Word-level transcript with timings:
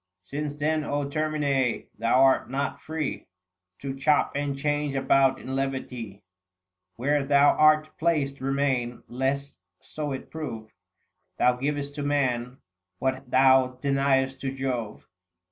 Since 0.23 0.55
then, 0.55 0.81
Termine, 1.11 1.85
thou 1.99 2.23
art 2.23 2.49
not 2.49 2.81
free 2.81 3.27
720 3.83 3.93
To 3.93 3.99
chop 4.01 4.31
and 4.33 4.57
change 4.57 4.95
about 4.95 5.39
in 5.39 5.55
levity: 5.55 6.23
Where 6.95 7.23
thou 7.23 7.55
art 7.55 7.95
placed 7.99 8.41
remain, 8.41 9.03
lest 9.07 9.59
so 9.79 10.11
it 10.13 10.31
prove 10.31 10.73
Thou 11.37 11.55
giv'st 11.59 11.93
to 11.93 12.01
man 12.01 12.57
what 12.97 13.29
thou 13.29 13.77
deny'st 13.83 14.39
to 14.41 14.51
Jove. 14.51 15.07